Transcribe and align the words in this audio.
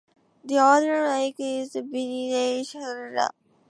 The 0.43 0.57
other 0.57 1.07
lake 1.07 1.35
is 1.37 1.73
the 1.73 1.81
Binnenalster. 1.83 3.29